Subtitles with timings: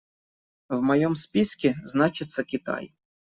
[0.69, 2.95] В моем списке значится Китай.